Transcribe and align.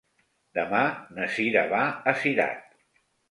Demà 0.59 0.79
na 1.17 1.27
Cira 1.35 1.63
va 1.73 1.83
a 2.13 2.17
Cirat. 2.23 2.65